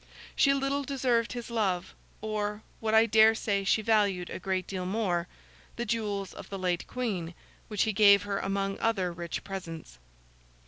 [0.35, 5.85] She little deserved his love, or—what I dare say she valued a great deal more—the
[5.85, 7.35] jewels of the late Queen,
[7.67, 9.99] which he gave her among other rich presents.